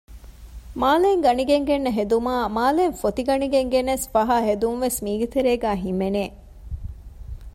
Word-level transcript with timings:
މާލެއިން 0.81 1.23
ގަނެގެން 1.25 1.65
ގެންނަ 1.69 1.91
ހެދުމާއި 1.97 2.47
މާލެއިން 2.57 2.97
ފޮތި 3.01 3.21
ގަނެގެން 3.27 3.69
ގެނެސް 3.73 4.05
ފަހާ 4.13 4.37
ހެދުންވެސް 4.47 4.97
މީގެ 5.05 5.27
ތެރޭގައި 5.33 5.79
ހިމެނެ 5.83 6.23